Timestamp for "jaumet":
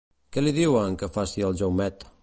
1.63-2.09